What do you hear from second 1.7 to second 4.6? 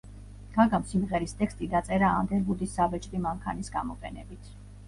დაწერა ანდერვუდის საბეჭდი მანქანის გამოყენებით.